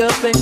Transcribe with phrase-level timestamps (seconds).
[0.00, 0.37] up and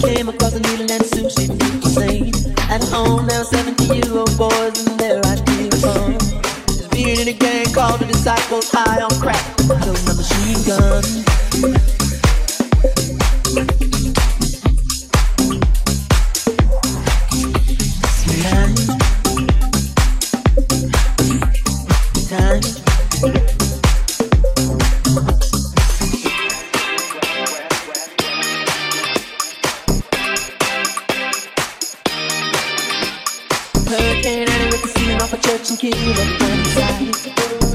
[35.68, 36.16] watching King of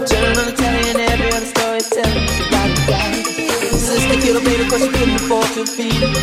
[0.07, 3.11] Turn on the telly and every other you about the guy.
[3.77, 6.13] Sister killed a baby cause she couldn't afford to feed him.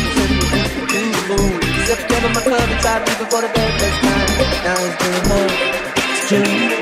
[1.81, 4.29] Except for my club and tried to leave before the very first time.
[4.63, 5.49] Now it's doing more.
[6.11, 6.78] It's